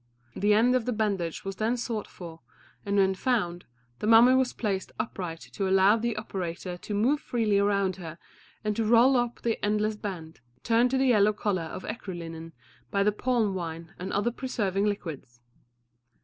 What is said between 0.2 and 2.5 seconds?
The end of the bandage was then sought for,